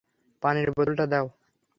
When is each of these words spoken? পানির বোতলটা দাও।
পানির 0.43 0.69
বোতলটা 0.75 1.05
দাও। 1.11 1.25